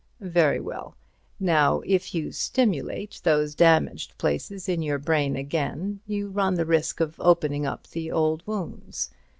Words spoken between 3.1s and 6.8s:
those damaged places in your brain again, you run the